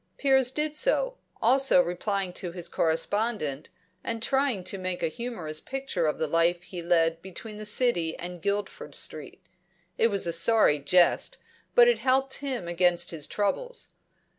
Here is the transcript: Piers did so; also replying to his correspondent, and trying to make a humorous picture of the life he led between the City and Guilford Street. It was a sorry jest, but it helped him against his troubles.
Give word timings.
Piers 0.17 0.49
did 0.51 0.75
so; 0.75 1.15
also 1.43 1.79
replying 1.79 2.33
to 2.33 2.51
his 2.51 2.67
correspondent, 2.69 3.69
and 4.03 4.23
trying 4.23 4.63
to 4.63 4.79
make 4.79 5.03
a 5.03 5.07
humorous 5.09 5.59
picture 5.59 6.07
of 6.07 6.17
the 6.17 6.25
life 6.25 6.63
he 6.63 6.81
led 6.81 7.21
between 7.21 7.57
the 7.57 7.67
City 7.67 8.17
and 8.17 8.41
Guilford 8.41 8.95
Street. 8.95 9.43
It 9.99 10.07
was 10.07 10.25
a 10.25 10.33
sorry 10.33 10.79
jest, 10.79 11.37
but 11.75 11.87
it 11.87 11.99
helped 11.99 12.37
him 12.37 12.67
against 12.67 13.11
his 13.11 13.27
troubles. 13.27 13.89